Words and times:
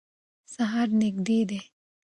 سهار 0.53 0.87
نږدې 0.99 1.39
دی. 1.49 1.59